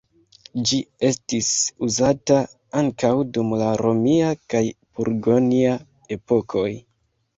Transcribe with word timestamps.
Ĝi 0.69 0.77
estis 1.09 1.49
uzata 1.87 2.39
ankaŭ 2.81 3.13
dum 3.35 3.53
la 3.63 3.69
romia 3.85 4.33
kaj 4.55 4.63
burgonja 4.99 5.77
epokoj. 6.17 6.69